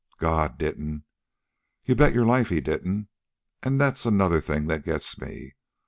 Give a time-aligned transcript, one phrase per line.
[0.17, 1.03] "God didn't."
[1.85, 3.07] "You bet your life he didn't.
[3.61, 5.53] An' that's another thing that gets me.